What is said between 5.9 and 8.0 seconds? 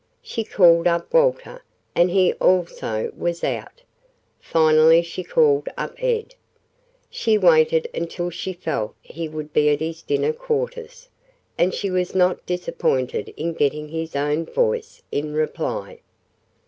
Ed. She waited